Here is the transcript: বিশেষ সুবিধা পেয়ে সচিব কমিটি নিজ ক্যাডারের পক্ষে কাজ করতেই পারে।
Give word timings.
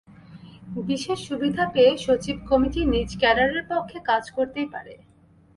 বিশেষ 0.89 1.19
সুবিধা 1.29 1.63
পেয়ে 1.73 1.91
সচিব 1.97 2.37
কমিটি 2.49 2.81
নিজ 2.85 3.09
ক্যাডারের 3.21 3.63
পক্ষে 3.71 3.97
কাজ 4.09 4.23
করতেই 4.31 4.67
পারে। 4.73 4.93